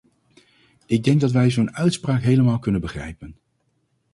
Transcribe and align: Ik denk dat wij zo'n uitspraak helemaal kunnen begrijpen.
Ik 0.85 1.03
denk 1.03 1.21
dat 1.21 1.31
wij 1.31 1.49
zo'n 1.49 1.75
uitspraak 1.75 2.21
helemaal 2.21 2.59
kunnen 2.59 2.81
begrijpen. 2.81 3.35